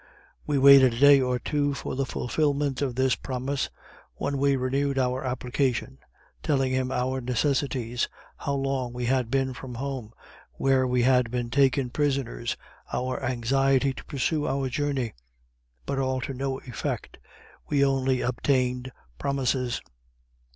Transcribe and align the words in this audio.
We 0.47 0.57
waited 0.57 0.95
a 0.95 0.99
day 0.99 1.21
or 1.21 1.37
two 1.37 1.75
for 1.75 1.95
the 1.95 2.07
fulfilment 2.07 2.81
of 2.81 2.95
this 2.95 3.13
promise, 3.15 3.69
when 4.15 4.39
we 4.39 4.55
renewed 4.55 4.97
our 4.97 5.23
application, 5.23 5.99
telling 6.41 6.71
him 6.71 6.91
our 6.91 7.21
necessities, 7.21 8.09
how 8.37 8.55
long 8.55 8.93
we 8.93 9.05
had 9.05 9.29
been 9.29 9.53
from 9.53 9.75
home, 9.75 10.11
where 10.53 10.87
we 10.87 11.03
had 11.03 11.29
been 11.29 11.51
taken 11.51 11.91
prisoners, 11.91 12.57
our 12.91 13.21
anxiety 13.23 13.93
to 13.93 14.05
pursue 14.05 14.47
our 14.47 14.69
journey 14.69 15.13
but 15.85 15.99
all 15.99 16.19
to 16.21 16.33
no 16.33 16.57
effect; 16.61 17.19
we 17.69 17.85
only 17.85 18.21
obtained 18.21 18.91
promises. 19.19 19.81